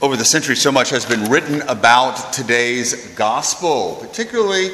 Over 0.00 0.16
the 0.16 0.24
centuries, 0.24 0.62
so 0.62 0.70
much 0.70 0.90
has 0.90 1.04
been 1.04 1.24
written 1.24 1.60
about 1.62 2.32
today's 2.32 3.08
gospel, 3.16 3.98
particularly 4.00 4.70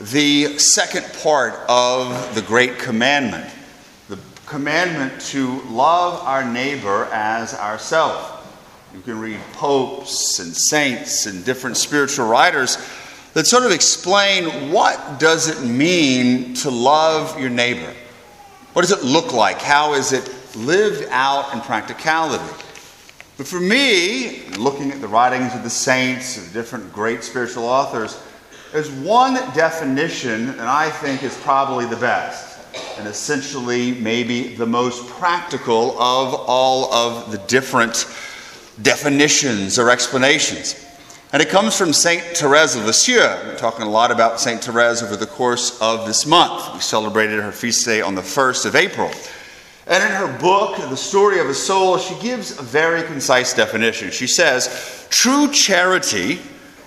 the 0.00 0.58
second 0.58 1.06
part 1.22 1.54
of 1.68 2.34
the 2.34 2.42
Great 2.42 2.80
Commandment 2.80 3.48
the 4.08 4.18
commandment 4.46 5.20
to 5.26 5.60
love 5.70 6.20
our 6.24 6.44
neighbor 6.44 7.04
as 7.12 7.54
ourselves. 7.54 8.44
You 8.92 9.00
can 9.02 9.20
read 9.20 9.38
popes 9.52 10.40
and 10.40 10.52
saints 10.52 11.26
and 11.26 11.44
different 11.44 11.76
spiritual 11.76 12.26
writers 12.26 12.76
that 13.34 13.46
sort 13.46 13.62
of 13.62 13.70
explain 13.70 14.72
what 14.72 15.20
does 15.20 15.46
it 15.46 15.64
mean 15.64 16.54
to 16.54 16.70
love 16.72 17.38
your 17.38 17.50
neighbor? 17.50 17.94
What 18.72 18.82
does 18.82 18.90
it 18.90 19.04
look 19.04 19.32
like? 19.32 19.60
How 19.60 19.94
is 19.94 20.12
it 20.12 20.28
lived 20.56 21.06
out 21.10 21.54
in 21.54 21.60
practicality? 21.60 22.63
But 23.36 23.48
for 23.48 23.58
me, 23.58 24.48
looking 24.58 24.92
at 24.92 25.00
the 25.00 25.08
writings 25.08 25.54
of 25.54 25.64
the 25.64 25.70
saints, 25.70 26.36
of 26.38 26.52
different 26.52 26.92
great 26.92 27.24
spiritual 27.24 27.64
authors, 27.64 28.20
there's 28.72 28.90
one 28.90 29.34
definition 29.54 30.56
that 30.56 30.68
I 30.68 30.90
think 30.90 31.24
is 31.24 31.36
probably 31.38 31.86
the 31.86 31.96
best, 31.96 32.60
and 32.96 33.08
essentially 33.08 33.92
maybe 33.92 34.54
the 34.54 34.66
most 34.66 35.08
practical 35.08 36.00
of 36.00 36.34
all 36.34 36.92
of 36.92 37.32
the 37.32 37.38
different 37.38 38.06
definitions 38.82 39.78
or 39.78 39.90
explanations. 39.90 40.80
And 41.32 41.42
it 41.42 41.48
comes 41.48 41.76
from 41.76 41.92
Saint 41.92 42.22
Therese 42.36 42.76
of 42.76 42.84
Lisieux. 42.84 43.18
We're 43.18 43.58
talking 43.58 43.84
a 43.84 43.90
lot 43.90 44.12
about 44.12 44.38
Saint 44.38 44.62
Therese 44.62 45.02
over 45.02 45.16
the 45.16 45.26
course 45.26 45.80
of 45.80 46.06
this 46.06 46.26
month. 46.26 46.72
We 46.72 46.78
celebrated 46.78 47.42
her 47.42 47.50
feast 47.50 47.84
day 47.84 48.00
on 48.00 48.14
the 48.14 48.22
1st 48.22 48.66
of 48.66 48.76
April. 48.76 49.10
And 49.86 50.02
in 50.02 50.10
her 50.10 50.38
book, 50.38 50.76
The 50.76 50.96
Story 50.96 51.40
of 51.40 51.48
a 51.48 51.54
Soul, 51.54 51.98
she 51.98 52.18
gives 52.20 52.58
a 52.58 52.62
very 52.62 53.02
concise 53.02 53.52
definition. 53.52 54.10
She 54.10 54.26
says, 54.26 55.06
True 55.10 55.50
charity 55.52 56.40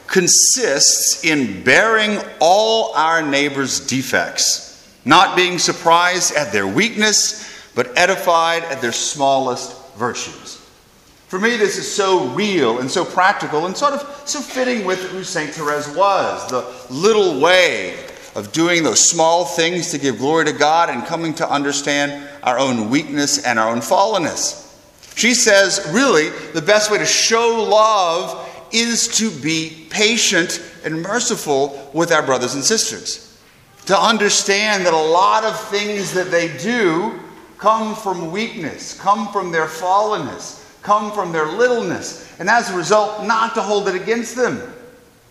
consists 0.08 1.24
in 1.24 1.64
bearing 1.64 2.20
all 2.40 2.94
our 2.96 3.22
neighbor's 3.22 3.80
defects, 3.86 4.98
not 5.06 5.36
being 5.36 5.60
surprised 5.60 6.36
at 6.36 6.52
their 6.52 6.66
weakness, 6.66 7.48
but 7.76 7.96
edified 7.98 8.64
at 8.64 8.82
their 8.82 8.92
smallest 8.92 9.96
virtues. 9.96 10.56
For 11.28 11.40
me, 11.40 11.58
this 11.58 11.78
is 11.78 11.94
so 11.94 12.28
real 12.30 12.80
and 12.80 12.90
so 12.90 13.04
practical 13.04 13.66
and 13.66 13.78
sort 13.78 13.94
of 13.94 14.28
so 14.28 14.40
fitting 14.40 14.86
with 14.86 15.00
who 15.12 15.24
St. 15.24 15.52
Therese 15.52 15.94
was 15.94 16.50
the 16.50 16.66
little 16.90 17.40
way 17.40 18.07
of 18.38 18.52
doing 18.52 18.84
those 18.84 19.00
small 19.00 19.46
things 19.46 19.90
to 19.90 19.98
give 19.98 20.20
glory 20.20 20.46
to 20.46 20.54
God 20.54 20.92
and 20.92 21.04
coming 21.04 21.34
to 21.34 21.52
understand 21.52 22.30
our 22.44 22.60
own 22.60 22.92
weakness 22.92 23.44
and 23.44 23.58
our 23.58 23.70
own 23.70 23.80
fallenness. 23.80 24.64
She 25.18 25.34
says, 25.34 25.90
really, 25.92 26.30
the 26.54 26.62
best 26.62 26.92
way 26.92 27.00
to 27.00 27.06
show 27.06 27.68
love 27.68 28.48
is 28.72 29.08
to 29.18 29.32
be 29.42 29.88
patient 29.90 30.62
and 30.86 31.02
merciful 31.02 31.90
with 31.94 32.12
our 32.12 32.22
brothers 32.22 32.54
and 32.54 32.64
sisters. 32.64 33.42
To 33.88 34.00
understand 34.00 34.86
that 34.86 34.94
a 34.94 34.98
lot 34.98 35.44
of 35.44 35.60
things 35.70 36.14
that 36.14 36.30
they 36.30 36.56
do 36.60 37.20
come 37.58 37.96
from 37.96 38.32
weakness, 38.32 39.00
come 39.00 39.32
from 39.32 39.52
their 39.52 39.66
fallenness, 39.66 40.64
come 40.84 41.12
from 41.12 41.32
their 41.32 41.48
littleness, 41.48 42.32
and 42.40 42.50
as 42.52 42.70
a 42.70 42.78
result, 42.78 43.26
not 43.26 43.56
to 43.56 43.64
hold 43.64 43.88
it 43.88 43.96
against 43.96 44.36
them. 44.36 44.62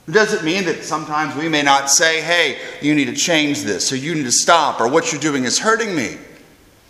It 0.09 0.13
doesn't 0.13 0.45
mean 0.45 0.65
that 0.67 0.85
sometimes 0.85 1.35
we 1.35 1.49
may 1.49 1.63
not 1.63 1.91
say, 1.91 2.23
hey, 2.23 2.59
you 2.81 2.95
need 2.95 3.07
to 3.07 3.15
change 3.15 3.63
this, 3.63 3.93
or 3.93 3.97
you 3.97 4.15
need 4.15 4.25
to 4.25 4.33
stop, 4.33 4.81
or 4.81 4.89
what 4.89 5.11
you're 5.11 5.21
doing 5.21 5.45
is 5.45 5.59
hurting 5.59 5.97
me. 5.97 6.17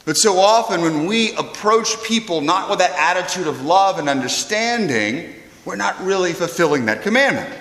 But 0.05 0.17
so 0.17 0.39
often, 0.39 0.83
when 0.83 1.07
we 1.07 1.35
approach 1.37 2.03
people 2.05 2.41
not 2.41 2.69
with 2.69 2.79
that 2.79 2.93
attitude 2.93 3.47
of 3.47 3.63
love 3.63 3.99
and 3.99 4.09
understanding, 4.09 5.35
we're 5.65 5.77
not 5.77 6.01
really 6.05 6.33
fulfilling 6.33 6.87
that 6.87 7.03
commandment. 7.03 7.53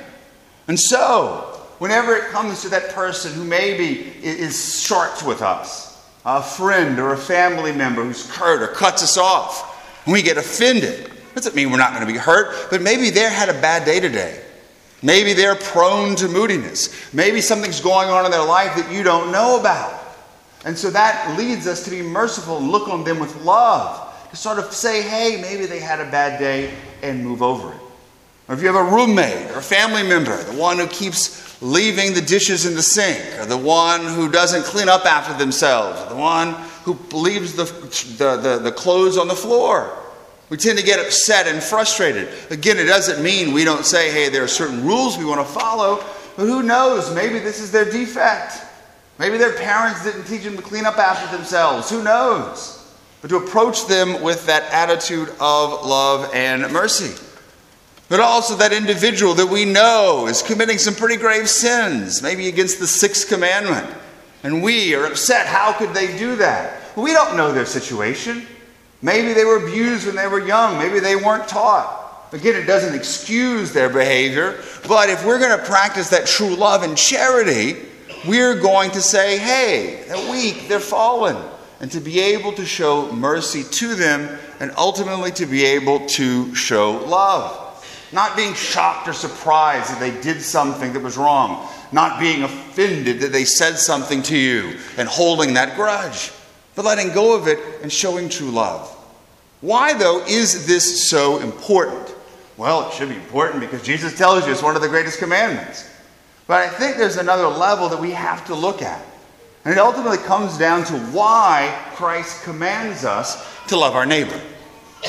And 0.67 0.80
so, 0.80 1.59
whenever 1.80 2.16
it 2.16 2.26
comes 2.26 2.61
to 2.64 2.70
that 2.70 2.89
person 2.89 3.33
who 3.33 3.44
maybe 3.44 4.14
is 4.22 4.82
short 4.82 5.23
with 5.26 5.42
us, 5.42 6.05
a 6.26 6.43
friend 6.43 6.99
or 6.99 7.14
a 7.14 7.17
family 7.17 7.72
member 7.72 8.04
who's 8.04 8.30
hurt 8.30 8.61
or 8.61 8.67
cuts 8.67 9.02
us 9.04 9.17
off, 9.17 10.04
and 10.05 10.14
we 10.14 10.22
get 10.22 10.37
offended, 10.37 11.11
doesn't 11.33 11.55
mean 11.55 11.72
we're 11.72 11.77
not 11.77 11.93
going 11.93 12.05
to 12.05 12.11
be 12.11 12.20
hurt, 12.20 12.70
but 12.70 12.82
maybe 12.82 13.10
they 13.10 13.22
had 13.22 13.49
a 13.49 13.54
bad 13.54 13.86
day 13.86 13.99
today. 13.99 14.42
Maybe 15.02 15.33
they're 15.33 15.56
prone 15.56 16.16
to 16.16 16.28
moodiness. 16.28 17.14
Maybe 17.14 17.42
something's 17.42 17.82
going 17.82 18.10
on 18.10 18.26
in 18.26 18.32
their 18.32 18.45
life 18.45 18.76
that 18.76 18.92
you 18.92 19.04
don't 19.04 19.32
know 19.32 19.60
about. 19.60 19.94
And 20.66 20.78
so 20.78 20.89
that 20.89 21.38
leads 21.38 21.67
us 21.67 21.83
to 21.86 21.92
be 21.92 22.02
merciful 22.02 22.58
and 22.58 22.72
look 22.72 22.88
on 22.88 23.04
them 23.04 23.20
with 23.20 23.36
love. 23.44 24.02
To 24.32 24.36
sort 24.36 24.58
of 24.58 24.73
say, 24.73 25.02
hey, 25.04 25.39
maybe 25.42 25.66
they 25.66 25.80
had 25.80 26.00
a 26.00 26.10
bad 26.10 26.39
day 26.39 26.73
and 27.04 27.23
move 27.23 27.44
over 27.44 27.72
it. 27.72 27.80
Or 28.48 28.55
if 28.55 28.61
you 28.61 28.67
have 28.67 28.76
a 28.76 28.95
roommate 28.95 29.52
or 29.52 29.60
a 29.60 29.61
family 29.61 30.04
member, 30.04 30.36
the 30.44 30.60
one 30.60 30.78
who 30.78 30.88
keeps 30.88 31.61
leaving 31.61 32.14
the 32.14 32.22
dishes 32.22 32.66
in 32.66 32.76
the 32.76 32.82
sink, 32.82 33.20
or 33.39 33.45
the 33.45 33.58
one 33.58 34.02
who 34.05 34.30
doesn't 34.30 34.64
clean 34.66 34.89
up 34.89 35.05
after 35.05 35.34
themselves, 35.38 36.04
the 36.10 36.16
one 36.16 36.54
who 36.84 36.98
leaves 37.11 37.54
the, 37.54 37.64
the, 38.17 38.38
the, 38.38 38.60
the 38.60 38.72
clothes 38.72 39.17
on 39.17 39.28
the 39.28 39.36
floor. 39.36 39.98
We 40.50 40.58
tend 40.58 40.78
to 40.78 40.86
get 40.86 41.00
upset 41.00 41.48
and 41.48 41.61
frustrated. 41.61 42.30
Again, 42.52 42.78
it 42.78 42.86
doesn't 42.86 43.23
mean 43.23 43.54
we 43.54 43.66
don't 43.66 43.86
say, 43.86 44.11
hey, 44.11 44.30
there 44.30 44.44
are 44.44 44.48
certain 44.48 44.86
rules 44.86 45.17
we 45.17 45.26
want 45.26 45.45
to 45.45 45.54
follow, 45.54 46.04
but 46.38 46.45
who 46.45 46.61
knows? 46.61 47.14
Maybe 47.16 47.39
this 47.39 47.60
is 47.60 47.72
their 47.72 47.89
defect. 47.89 48.61
Maybe 49.17 49.38
their 49.38 49.54
parents 49.54 50.04
didn't 50.04 50.26
teach 50.26 50.44
them 50.44 50.55
to 50.55 50.61
clean 50.61 50.86
up 50.86 50.98
after 50.98 51.36
themselves. 51.36 51.89
Who 51.89 52.04
knows? 52.04 52.94
But 53.22 53.30
to 53.30 53.38
approach 53.38 53.88
them 53.88 54.22
with 54.22 54.45
that 54.45 54.72
attitude 54.72 55.30
of 55.39 55.86
love 55.86 56.30
and 56.34 56.72
mercy. 56.72 57.20
But 58.08 58.20
also 58.20 58.55
that 58.58 58.72
individual 58.72 59.34
that 59.36 59.48
we 59.48 59.66
know 59.66 60.28
is 60.28 60.44
committing 60.44 60.78
some 60.78 60.94
pretty 60.94 61.16
grave 61.16 61.50
sins, 61.50 62.22
maybe 62.22 62.48
against 62.50 62.80
the 62.80 62.86
sixth 62.86 63.28
commandment. 63.28 63.89
And 64.44 64.61
we 64.61 64.94
are 64.94 65.05
upset. 65.05 65.48
How 65.48 65.73
could 65.73 65.94
they 65.95 66.16
do 66.20 66.36
that? 66.36 66.95
We 66.95 67.14
don't 67.14 67.36
know 67.36 67.52
their 67.52 67.66
situation. 67.66 68.45
Maybe 69.05 69.33
they 69.33 69.45
were 69.45 69.58
abused 69.58 70.08
when 70.08 70.16
they 70.16 70.26
were 70.26 70.43
young. 70.43 70.80
Maybe 70.80 70.99
they 70.99 71.16
weren't 71.16 71.48
taught. 71.48 72.32
Again, 72.32 72.55
it 72.55 72.66
doesn't 72.66 72.95
excuse 72.95 73.71
their 73.71 73.88
behavior. 73.88 74.60
But 74.88 75.11
if 75.11 75.23
we're 75.23 75.38
going 75.38 75.55
to 75.55 75.64
practice 75.64 76.10
that 76.10 76.26
true 76.26 76.55
love 76.55 76.82
and 76.82 76.98
charity, 76.98 77.86
we're 78.27 78.60
going 78.60 78.89
to 78.92 79.02
say, 79.02 79.38
hey, 79.38 80.05
they're 80.08 80.32
weak, 80.32 80.67
they're 80.67 80.80
fallen. 80.80 81.38
And 81.82 81.92
to 81.92 81.99
be 81.99 82.20
able 82.20 82.52
to 82.54 82.66
show 82.66 83.11
mercy 83.11 83.64
to 83.64 83.93
them 83.93 84.39
and 84.60 84.71
ultimately 84.76 85.30
to 85.33 85.45
be 85.45 85.64
able 85.66 86.08
to 86.08 86.55
show 86.55 86.93
love. 87.05 87.61
Not 88.11 88.36
being 88.36 88.55
shocked 88.55 89.08
or 89.08 89.14
surprised 89.14 89.92
that 89.92 89.99
they 89.99 90.20
did 90.20 90.42
something 90.42 90.93
that 90.93 91.04
was 91.04 91.16
wrong. 91.16 91.70
Not 91.92 92.20
being 92.20 92.42
offended 92.42 93.20
that 93.20 93.32
they 93.32 93.45
said 93.45 93.76
something 93.76 94.23
to 94.23 94.36
you 94.36 94.80
and 94.98 95.08
holding 95.08 95.54
that 95.54 95.76
grudge. 95.76 96.32
But 96.73 96.86
letting 96.86 97.14
go 97.14 97.36
of 97.36 97.48
it 97.48 97.60
and 97.83 97.93
showing 97.93 98.30
true 98.30 98.49
love. 98.49 98.93
Why, 99.65 99.95
though, 99.95 100.23
is 100.27 100.67
this 100.67 101.09
so 101.09 101.39
important? 101.39 102.14
Well, 102.55 102.87
it 102.87 102.93
should 102.93 103.09
be 103.09 103.15
important 103.15 103.61
because 103.61 103.81
Jesus 103.81 104.15
tells 104.15 104.45
you 104.45 104.52
it's 104.52 104.61
one 104.61 104.76
of 104.76 104.83
the 104.83 104.87
greatest 104.87 105.17
commandments. 105.17 105.89
But 106.45 106.61
I 106.61 106.70
think 106.70 106.98
there's 106.98 107.17
another 107.17 107.48
level 107.48 107.89
that 107.89 107.99
we 107.99 108.11
have 108.11 108.45
to 108.45 108.54
look 108.54 108.83
at. 108.83 109.04
And 109.64 109.73
it 109.73 109.80
ultimately 109.80 110.20
comes 110.20 110.59
down 110.59 110.83
to 110.86 110.93
why 111.08 111.75
Christ 111.95 112.43
commands 112.43 113.05
us 113.05 113.43
to 113.65 113.75
love 113.75 113.95
our 113.95 114.05
neighbor. 114.05 114.39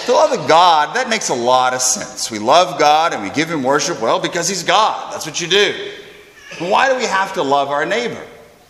To 0.06 0.12
love 0.12 0.32
a 0.32 0.48
God, 0.48 0.96
that 0.96 1.10
makes 1.10 1.28
a 1.28 1.34
lot 1.34 1.74
of 1.74 1.82
sense. 1.82 2.30
We 2.30 2.38
love 2.38 2.78
God 2.78 3.12
and 3.12 3.22
we 3.22 3.28
give 3.28 3.50
Him 3.50 3.62
worship, 3.62 4.00
well, 4.00 4.18
because 4.18 4.48
He's 4.48 4.62
God. 4.62 5.12
That's 5.12 5.26
what 5.26 5.38
you 5.38 5.48
do. 5.48 5.90
But 6.58 6.70
why 6.70 6.88
do 6.88 6.96
we 6.96 7.04
have 7.04 7.34
to 7.34 7.42
love 7.42 7.68
our 7.68 7.84
neighbor? 7.84 8.26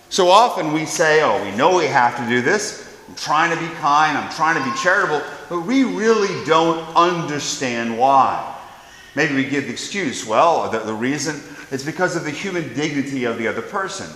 So 0.08 0.30
often 0.30 0.72
we 0.72 0.84
say, 0.84 1.22
oh, 1.22 1.44
we 1.44 1.56
know 1.56 1.76
we 1.76 1.86
have 1.86 2.16
to 2.16 2.28
do 2.28 2.42
this. 2.42 2.98
I'm 3.08 3.14
trying 3.14 3.56
to 3.56 3.60
be 3.60 3.72
kind, 3.74 4.18
I'm 4.18 4.32
trying 4.32 4.60
to 4.60 4.68
be 4.68 4.76
charitable, 4.76 5.22
but 5.48 5.62
we 5.62 5.84
really 5.84 6.44
don't 6.44 6.78
understand 6.96 7.98
why. 7.98 8.54
Maybe 9.14 9.34
we 9.34 9.44
give 9.44 9.64
the 9.64 9.72
excuse, 9.72 10.26
well, 10.26 10.70
the, 10.70 10.80
the 10.80 10.92
reason 10.92 11.40
is 11.70 11.84
because 11.84 12.16
of 12.16 12.24
the 12.24 12.30
human 12.30 12.74
dignity 12.74 13.24
of 13.24 13.38
the 13.38 13.48
other 13.48 13.62
person. 13.62 14.08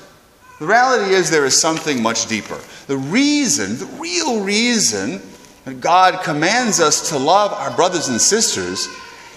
The 0.59 0.67
reality 0.67 1.15
is 1.15 1.31
there 1.31 1.47
is 1.47 1.59
something 1.59 2.03
much 2.03 2.27
deeper. 2.27 2.61
The 2.87 2.99
reason, 2.99 3.79
the 3.79 3.87
real 3.99 4.45
reason 4.45 5.23
that 5.65 5.81
God 5.81 6.23
commands 6.23 6.81
us 6.81 7.09
to 7.09 7.19
love 7.19 7.53
our 7.53 7.75
brothers 7.75 8.09
and 8.09 8.21
sisters 8.21 8.89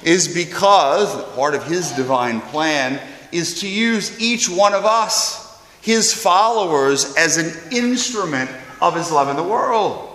is 0.04 0.34
because 0.34 1.14
part 1.36 1.56
of 1.56 1.66
His 1.66 1.92
divine 1.94 2.42
plan 2.42 3.00
is 3.32 3.62
to 3.62 3.70
use 3.70 4.20
each 4.20 4.50
one 4.50 4.74
of 4.74 4.86
us, 4.86 5.62
His 5.82 6.14
followers, 6.14 7.16
as 7.16 7.38
an 7.38 7.54
instrument 7.72 8.50
of 8.82 8.96
His 8.96 9.10
love 9.10 9.30
in 9.30 9.38
the 9.38 9.44
world. 9.44 10.13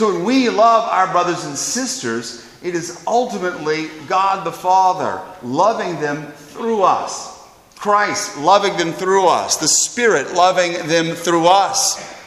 So 0.00 0.14
when 0.14 0.24
we 0.24 0.48
love 0.48 0.88
our 0.88 1.12
brothers 1.12 1.44
and 1.44 1.54
sisters, 1.54 2.42
it 2.62 2.74
is 2.74 3.04
ultimately 3.06 3.88
God 4.08 4.46
the 4.46 4.50
Father 4.50 5.20
loving 5.42 6.00
them 6.00 6.26
through 6.32 6.84
us. 6.84 7.46
Christ 7.76 8.38
loving 8.38 8.78
them 8.78 8.92
through 8.94 9.28
us, 9.28 9.58
the 9.58 9.68
Spirit 9.68 10.32
loving 10.32 10.72
them 10.88 11.14
through 11.14 11.48
us. 11.48 12.18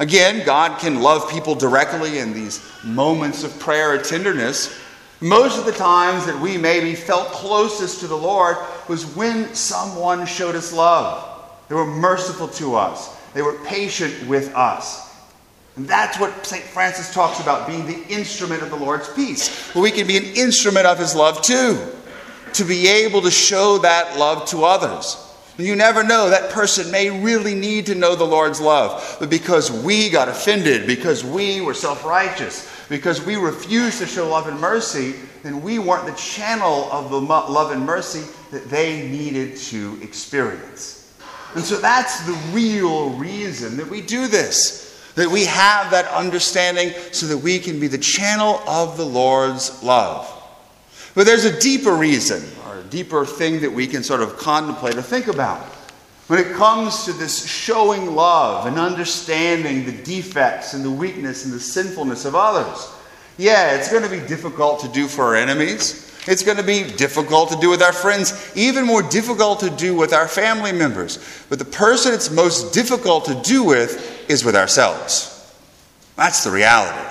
Again, 0.00 0.44
God 0.44 0.80
can 0.80 1.00
love 1.00 1.30
people 1.30 1.54
directly 1.54 2.18
in 2.18 2.32
these 2.32 2.60
moments 2.82 3.44
of 3.44 3.56
prayer 3.60 3.92
or 3.92 3.98
tenderness, 3.98 4.76
Most 5.20 5.60
of 5.60 5.64
the 5.64 5.70
times 5.70 6.26
that 6.26 6.40
we 6.40 6.58
maybe 6.58 6.96
felt 6.96 7.28
closest 7.28 8.00
to 8.00 8.08
the 8.08 8.18
Lord 8.18 8.56
was 8.88 9.06
when 9.14 9.54
someone 9.54 10.26
showed 10.26 10.56
us 10.56 10.72
love. 10.72 11.40
They 11.68 11.76
were 11.76 11.86
merciful 11.86 12.48
to 12.48 12.74
us, 12.74 13.16
they 13.32 13.42
were 13.42 13.58
patient 13.64 14.26
with 14.26 14.52
us. 14.56 15.01
And 15.76 15.88
that's 15.88 16.18
what 16.20 16.44
St. 16.44 16.64
Francis 16.64 17.14
talks 17.14 17.40
about 17.40 17.66
being 17.66 17.86
the 17.86 18.06
instrument 18.08 18.62
of 18.62 18.70
the 18.70 18.76
Lord's 18.76 19.08
peace, 19.12 19.70
where 19.74 19.82
we 19.82 19.90
can 19.90 20.06
be 20.06 20.18
an 20.18 20.24
instrument 20.24 20.86
of 20.86 20.98
his 20.98 21.14
love 21.14 21.40
too, 21.40 21.78
to 22.52 22.64
be 22.64 22.88
able 22.88 23.22
to 23.22 23.30
show 23.30 23.78
that 23.78 24.18
love 24.18 24.46
to 24.50 24.64
others. 24.64 25.16
You 25.58 25.76
never 25.76 26.02
know, 26.02 26.30
that 26.30 26.50
person 26.50 26.90
may 26.90 27.10
really 27.10 27.54
need 27.54 27.86
to 27.86 27.94
know 27.94 28.14
the 28.16 28.24
Lord's 28.24 28.60
love, 28.60 29.16
but 29.20 29.30
because 29.30 29.70
we 29.70 30.10
got 30.10 30.28
offended, 30.28 30.86
because 30.86 31.24
we 31.24 31.60
were 31.60 31.74
self 31.74 32.04
righteous, 32.04 32.70
because 32.88 33.24
we 33.24 33.36
refused 33.36 33.98
to 33.98 34.06
show 34.06 34.28
love 34.28 34.48
and 34.48 34.58
mercy, 34.60 35.14
then 35.42 35.62
we 35.62 35.78
weren't 35.78 36.06
the 36.06 36.12
channel 36.12 36.90
of 36.90 37.10
the 37.10 37.20
love 37.20 37.70
and 37.70 37.84
mercy 37.84 38.22
that 38.50 38.68
they 38.68 39.08
needed 39.08 39.56
to 39.56 39.98
experience. 40.02 41.14
And 41.54 41.62
so 41.62 41.76
that's 41.76 42.24
the 42.26 42.32
real 42.52 43.10
reason 43.10 43.76
that 43.76 43.88
we 43.88 44.00
do 44.00 44.26
this. 44.28 44.81
That 45.14 45.28
we 45.28 45.44
have 45.44 45.90
that 45.90 46.06
understanding 46.08 46.94
so 47.12 47.26
that 47.26 47.38
we 47.38 47.58
can 47.58 47.78
be 47.78 47.86
the 47.86 47.98
channel 47.98 48.60
of 48.66 48.96
the 48.96 49.04
Lord's 49.04 49.82
love. 49.82 50.28
But 51.14 51.26
there's 51.26 51.44
a 51.44 51.60
deeper 51.60 51.92
reason, 51.92 52.42
or 52.66 52.78
a 52.78 52.84
deeper 52.84 53.26
thing 53.26 53.60
that 53.60 53.70
we 53.70 53.86
can 53.86 54.02
sort 54.02 54.22
of 54.22 54.38
contemplate 54.38 54.96
or 54.96 55.02
think 55.02 55.26
about. 55.26 55.60
When 56.28 56.38
it 56.38 56.52
comes 56.54 57.04
to 57.04 57.12
this 57.12 57.46
showing 57.46 58.14
love 58.14 58.66
and 58.66 58.78
understanding 58.78 59.84
the 59.84 59.92
defects 59.92 60.72
and 60.72 60.82
the 60.82 60.90
weakness 60.90 61.44
and 61.44 61.52
the 61.52 61.60
sinfulness 61.60 62.24
of 62.24 62.34
others, 62.34 62.90
yeah, 63.36 63.74
it's 63.74 63.90
going 63.90 64.02
to 64.02 64.08
be 64.08 64.26
difficult 64.26 64.80
to 64.80 64.88
do 64.88 65.08
for 65.08 65.24
our 65.24 65.34
enemies. 65.34 66.08
It's 66.26 66.44
going 66.44 66.56
to 66.58 66.62
be 66.62 66.84
difficult 66.84 67.50
to 67.50 67.58
do 67.58 67.68
with 67.68 67.82
our 67.82 67.92
friends, 67.92 68.52
even 68.54 68.86
more 68.86 69.02
difficult 69.02 69.60
to 69.60 69.70
do 69.70 69.96
with 69.96 70.12
our 70.12 70.28
family 70.28 70.70
members. 70.70 71.18
But 71.48 71.58
the 71.58 71.64
person 71.64 72.14
it's 72.14 72.30
most 72.30 72.72
difficult 72.72 73.24
to 73.24 73.34
do 73.42 73.64
with 73.64 74.11
is 74.32 74.44
with 74.44 74.56
ourselves. 74.56 75.28
That's 76.16 76.42
the 76.42 76.50
reality. 76.50 77.08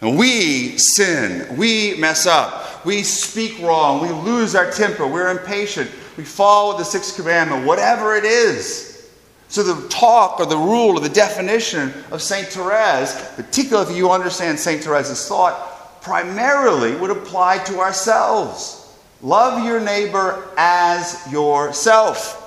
We 0.00 0.78
sin, 0.78 1.56
we 1.56 1.94
mess 1.96 2.26
up, 2.26 2.84
we 2.84 3.02
speak 3.02 3.60
wrong, 3.60 4.02
we 4.02 4.10
lose 4.10 4.54
our 4.54 4.70
temper, 4.70 5.06
we're 5.06 5.30
impatient, 5.30 5.90
we 6.16 6.24
fall 6.24 6.68
with 6.68 6.78
the 6.78 6.84
sixth 6.84 7.16
commandment, 7.16 7.66
whatever 7.66 8.16
it 8.16 8.24
is. 8.24 9.10
So, 9.48 9.62
the 9.62 9.88
talk 9.88 10.40
or 10.40 10.46
the 10.46 10.56
rule 10.56 10.96
or 10.96 11.00
the 11.00 11.10
definition 11.10 11.92
of 12.10 12.22
St. 12.22 12.48
Therese, 12.48 13.14
particularly 13.36 13.92
if 13.92 13.96
you 13.96 14.10
understand 14.10 14.58
St. 14.58 14.82
Therese's 14.82 15.28
thought, 15.28 16.00
primarily 16.02 16.96
would 16.96 17.10
apply 17.10 17.58
to 17.64 17.78
ourselves. 17.78 18.96
Love 19.20 19.64
your 19.64 19.78
neighbor 19.78 20.48
as 20.56 21.30
yourself. 21.30 22.38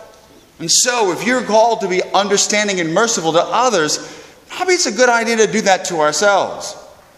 And 0.60 0.69
so, 0.72 1.12
if 1.12 1.25
you're 1.25 1.44
called 1.44 1.81
to 1.81 1.88
be 1.88 2.01
understanding 2.16 2.80
and 2.80 2.94
merciful 2.94 3.34
to 3.34 3.42
others, 3.42 3.98
probably 4.50 4.76
it's 4.76 4.86
a 4.86 4.92
good 4.92 5.10
idea 5.10 5.38
to 5.38 5.52
do 5.52 5.62
that 5.62 5.86
to 5.86 5.98
ourselves. 6.00 6.78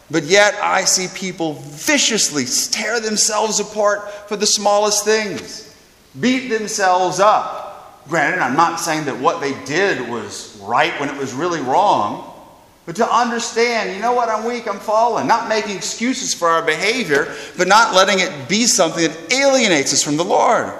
But 0.09 0.23
yet, 0.23 0.55
I 0.55 0.85
see 0.85 1.07
people 1.13 1.53
viciously 1.53 2.45
tear 2.71 2.99
themselves 2.99 3.59
apart 3.59 4.29
for 4.29 4.37
the 4.37 4.45
smallest 4.45 5.03
things, 5.03 5.75
beat 6.19 6.47
themselves 6.47 7.19
up. 7.19 8.07
Granted, 8.07 8.39
I'm 8.39 8.55
not 8.55 8.79
saying 8.79 9.05
that 9.05 9.19
what 9.19 9.41
they 9.41 9.53
did 9.65 10.09
was 10.09 10.57
right 10.63 10.97
when 10.99 11.09
it 11.09 11.17
was 11.17 11.33
really 11.33 11.59
wrong, 11.59 12.33
but 12.85 12.95
to 12.95 13.13
understand, 13.13 13.93
you 13.93 14.01
know 14.01 14.13
what, 14.13 14.29
I'm 14.29 14.45
weak, 14.45 14.65
I'm 14.65 14.79
fallen. 14.79 15.27
Not 15.27 15.49
making 15.49 15.75
excuses 15.75 16.33
for 16.33 16.47
our 16.47 16.65
behavior, 16.65 17.35
but 17.57 17.67
not 17.67 17.93
letting 17.93 18.19
it 18.19 18.47
be 18.47 18.63
something 18.63 19.03
that 19.03 19.33
alienates 19.33 19.91
us 19.91 20.01
from 20.01 20.15
the 20.15 20.23
Lord. 20.23 20.73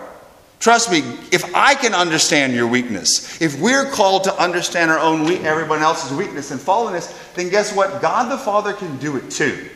Trust 0.60 0.92
me, 0.92 1.00
if 1.32 1.54
I 1.54 1.76
can 1.76 1.94
understand 1.94 2.54
your 2.54 2.68
weakness, 2.68 3.40
if 3.42 3.60
we're 3.60 3.86
called 3.92 4.24
to 4.24 4.34
understand 4.42 4.90
our 4.90 5.00
own 5.00 5.24
weak, 5.24 5.44
everyone 5.44 5.82
else's 5.82 6.18
weakness 6.18 6.50
and 6.50 6.60
fallenness, 6.60 7.34
then 7.36 7.50
guess 7.50 7.76
what? 7.76 8.02
God 8.02 8.32
the 8.32 8.38
Father 8.40 8.74
can 8.74 8.98
do 8.98 9.18
it 9.18 9.30
too. 9.30 9.70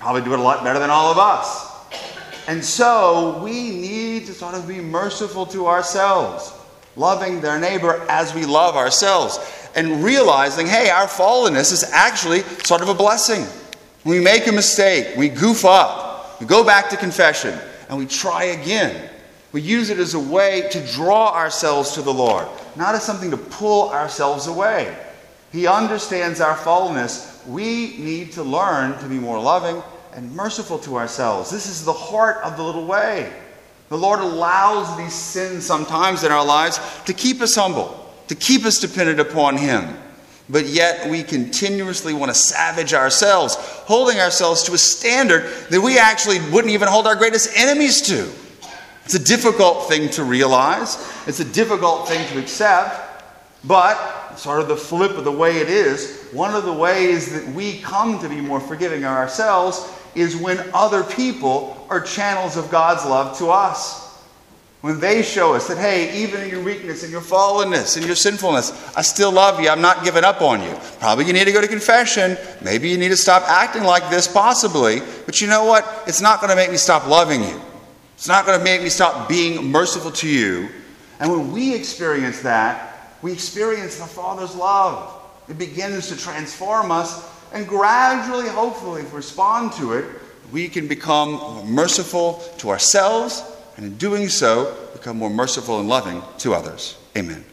Probably 0.00 0.22
do 0.22 0.32
it 0.32 0.40
a 0.40 0.42
lot 0.42 0.64
better 0.64 0.80
than 0.80 0.90
all 0.90 1.12
of 1.12 1.18
us. 1.18 1.72
And 2.48 2.64
so 2.64 3.40
we 3.42 3.70
need 3.70 4.26
to 4.26 4.32
sort 4.32 4.54
of 4.54 4.66
be 4.66 4.80
merciful 4.80 5.46
to 5.46 5.66
ourselves, 5.66 6.52
loving 6.96 7.40
their 7.40 7.58
neighbor 7.58 8.04
as 8.08 8.34
we 8.34 8.44
love 8.44 8.74
ourselves, 8.74 9.38
and 9.76 10.02
realizing, 10.02 10.66
hey, 10.66 10.90
our 10.90 11.06
fallenness 11.06 11.72
is 11.72 11.84
actually 11.92 12.40
sort 12.64 12.82
of 12.82 12.88
a 12.88 12.94
blessing. 12.94 13.46
we 14.04 14.20
make 14.20 14.46
a 14.48 14.52
mistake, 14.52 15.16
we 15.16 15.28
goof 15.28 15.64
up, 15.64 16.40
we 16.40 16.46
go 16.46 16.64
back 16.64 16.88
to 16.90 16.96
confession, 16.96 17.56
and 17.88 17.98
we 17.98 18.06
try 18.06 18.44
again 18.44 19.10
we 19.56 19.62
use 19.62 19.88
it 19.88 19.98
as 19.98 20.12
a 20.12 20.20
way 20.20 20.68
to 20.70 20.86
draw 20.92 21.32
ourselves 21.32 21.92
to 21.92 22.02
the 22.02 22.12
Lord, 22.12 22.46
not 22.76 22.94
as 22.94 23.02
something 23.02 23.30
to 23.30 23.38
pull 23.38 23.88
ourselves 23.88 24.48
away. 24.48 24.94
He 25.50 25.66
understands 25.66 26.42
our 26.42 26.54
fallenness. 26.54 27.42
We 27.46 27.96
need 27.96 28.32
to 28.32 28.42
learn 28.42 28.98
to 28.98 29.06
be 29.06 29.14
more 29.14 29.40
loving 29.40 29.82
and 30.12 30.30
merciful 30.36 30.78
to 30.80 30.96
ourselves. 30.96 31.50
This 31.50 31.68
is 31.68 31.86
the 31.86 31.92
heart 31.94 32.36
of 32.44 32.58
the 32.58 32.62
little 32.62 32.84
way. 32.84 33.32
The 33.88 33.96
Lord 33.96 34.20
allows 34.20 34.94
these 34.98 35.14
sins 35.14 35.64
sometimes 35.64 36.22
in 36.22 36.30
our 36.30 36.44
lives 36.44 36.78
to 37.06 37.14
keep 37.14 37.40
us 37.40 37.54
humble, 37.54 38.12
to 38.28 38.34
keep 38.34 38.66
us 38.66 38.78
dependent 38.78 39.20
upon 39.20 39.56
Him. 39.56 39.96
But 40.50 40.66
yet 40.66 41.08
we 41.08 41.22
continuously 41.22 42.12
want 42.12 42.28
to 42.30 42.38
savage 42.38 42.92
ourselves, 42.92 43.54
holding 43.58 44.18
ourselves 44.18 44.64
to 44.64 44.74
a 44.74 44.78
standard 44.78 45.50
that 45.70 45.80
we 45.80 45.98
actually 45.98 46.40
wouldn't 46.52 46.74
even 46.74 46.88
hold 46.88 47.06
our 47.06 47.16
greatest 47.16 47.56
enemies 47.56 48.02
to. 48.02 48.30
It's 49.06 49.14
a 49.14 49.20
difficult 49.20 49.88
thing 49.88 50.10
to 50.10 50.24
realize, 50.24 50.96
it's 51.28 51.38
a 51.38 51.44
difficult 51.44 52.08
thing 52.08 52.26
to 52.30 52.40
accept, 52.40 53.22
but 53.62 54.34
sort 54.36 54.60
of 54.60 54.66
the 54.66 54.76
flip 54.76 55.12
of 55.12 55.22
the 55.22 55.30
way 55.30 55.58
it 55.58 55.68
is, 55.68 56.28
one 56.32 56.56
of 56.56 56.64
the 56.64 56.72
ways 56.72 57.30
that 57.32 57.54
we 57.54 57.78
come 57.78 58.18
to 58.18 58.28
be 58.28 58.40
more 58.40 58.58
forgiving 58.58 59.04
of 59.04 59.12
ourselves 59.12 59.88
is 60.16 60.34
when 60.34 60.58
other 60.74 61.04
people 61.04 61.86
are 61.88 62.00
channels 62.00 62.56
of 62.56 62.68
God's 62.68 63.04
love 63.04 63.38
to 63.38 63.46
us. 63.46 64.04
When 64.80 64.98
they 64.98 65.22
show 65.22 65.54
us 65.54 65.68
that, 65.68 65.78
hey, 65.78 66.24
even 66.24 66.40
in 66.40 66.50
your 66.50 66.64
weakness 66.64 67.04
and 67.04 67.12
your 67.12 67.20
fallenness 67.20 67.96
and 67.96 68.04
your 68.04 68.16
sinfulness, 68.16 68.72
I 68.96 69.02
still 69.02 69.30
love 69.30 69.60
you. 69.60 69.68
I'm 69.68 69.80
not 69.80 70.02
giving 70.02 70.24
up 70.24 70.42
on 70.42 70.60
you. 70.60 70.76
Probably 70.98 71.26
you 71.26 71.32
need 71.32 71.44
to 71.44 71.52
go 71.52 71.60
to 71.60 71.68
confession. 71.68 72.36
Maybe 72.60 72.88
you 72.88 72.98
need 72.98 73.10
to 73.10 73.16
stop 73.16 73.44
acting 73.44 73.84
like 73.84 74.10
this, 74.10 74.26
possibly. 74.26 75.00
But 75.26 75.40
you 75.40 75.46
know 75.46 75.64
what? 75.64 76.04
It's 76.08 76.20
not 76.20 76.40
going 76.40 76.50
to 76.50 76.56
make 76.56 76.72
me 76.72 76.76
stop 76.76 77.06
loving 77.06 77.44
you. 77.44 77.60
It's 78.16 78.28
not 78.28 78.46
going 78.46 78.58
to 78.58 78.64
make 78.64 78.82
me 78.82 78.88
stop 78.88 79.28
being 79.28 79.70
merciful 79.70 80.10
to 80.10 80.28
you. 80.28 80.70
And 81.20 81.30
when 81.30 81.52
we 81.52 81.74
experience 81.74 82.40
that, 82.40 83.14
we 83.20 83.30
experience 83.30 83.98
the 83.98 84.06
Father's 84.06 84.54
love. 84.54 85.22
It 85.48 85.58
begins 85.58 86.08
to 86.08 86.16
transform 86.16 86.90
us, 86.90 87.30
and 87.52 87.68
gradually, 87.68 88.48
hopefully, 88.48 89.02
if 89.02 89.12
we 89.12 89.18
respond 89.18 89.72
to 89.74 89.92
it, 89.92 90.06
we 90.50 90.68
can 90.68 90.88
become 90.88 91.70
merciful 91.70 92.42
to 92.58 92.70
ourselves, 92.70 93.42
and 93.76 93.84
in 93.84 93.96
doing 93.98 94.28
so, 94.28 94.74
become 94.92 95.18
more 95.18 95.30
merciful 95.30 95.78
and 95.78 95.88
loving 95.88 96.22
to 96.38 96.54
others. 96.54 96.98
Amen. 97.16 97.44